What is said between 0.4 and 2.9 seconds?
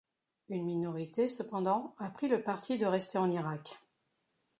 Une minorité, cependant, a pris le parti de